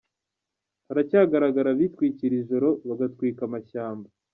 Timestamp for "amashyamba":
3.47-4.07